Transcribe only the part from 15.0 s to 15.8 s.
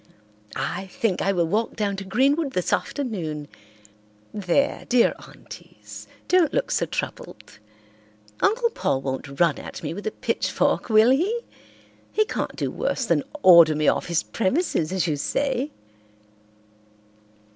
you say."